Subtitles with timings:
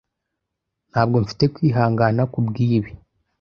[0.91, 2.91] Ntabwo nfite kwihangana kubwibi.